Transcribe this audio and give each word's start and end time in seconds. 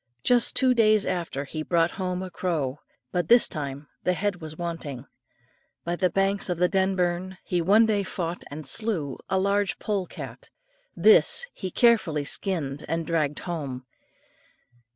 Just 0.23 0.55
two 0.55 0.73
days 0.73 1.05
after, 1.05 1.45
he 1.45 1.61
brought 1.61 1.91
home 1.91 2.23
a 2.23 2.31
crow, 2.31 2.79
but 3.11 3.27
this 3.27 3.47
time 3.47 3.87
the 4.03 4.13
head 4.13 4.41
was 4.41 4.57
wanting. 4.57 5.05
By 5.83 5.95
the 5.95 6.09
banks 6.09 6.49
of 6.49 6.57
the 6.57 6.67
Denburn 6.67 7.37
he 7.43 7.61
one 7.61 7.85
day 7.85 8.01
fought 8.01 8.43
and 8.49 8.65
slew 8.65 9.19
a 9.29 9.37
large 9.37 9.77
pole 9.77 10.07
cat; 10.07 10.49
this 10.95 11.45
he 11.53 11.69
carefully 11.69 12.23
skinned, 12.23 12.83
and 12.87 13.05
dragged 13.05 13.37
home. 13.41 13.85